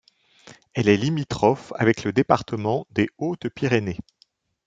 Elle 0.73 0.89
est 0.89 0.97
limitrophe 0.97 1.73
avec 1.77 2.03
le 2.03 2.11
département 2.11 2.87
des 2.89 3.07
Hautes-Pyrénées. 3.19 3.99